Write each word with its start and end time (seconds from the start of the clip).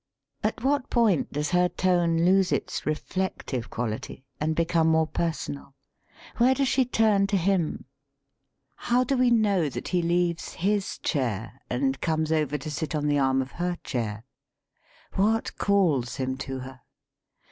At 0.41 0.63
what 0.63 0.89
point 0.89 1.31
does 1.31 1.51
her 1.51 1.69
tone 1.69 2.25
lose 2.25 2.51
its 2.51 2.87
reflective 2.87 3.69
quality 3.69 4.25
and 4.39 4.55
become 4.55 4.87
more 4.87 5.05
personal? 5.05 5.75
Where 6.37 6.55
does 6.55 6.67
she 6.67 6.85
turn 6.85 7.27
to 7.27 7.37
him? 7.37 7.85
How 8.77 9.03
do 9.03 9.15
we 9.15 9.29
know 9.29 9.69
that 9.69 9.89
he 9.89 10.01
leaves 10.01 10.53
his 10.53 10.97
chair 10.97 11.61
and 11.69 12.01
comes 12.01 12.31
over 12.31 12.57
to 12.57 12.71
sit 12.71 12.95
on 12.95 13.05
the 13.05 13.19
arm 13.19 13.43
of 13.43 13.51
her 13.61 13.77
chair? 13.83 14.25
What 15.17 15.55
calls 15.59 16.15
him 16.15 16.35
to 16.37 16.61
her? 16.61 16.81